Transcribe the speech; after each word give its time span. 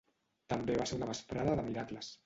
També 0.53 0.79
va 0.79 0.87
ser 0.93 0.99
una 1.01 1.11
vesprada 1.13 1.57
de 1.61 1.71
miracles. 1.71 2.15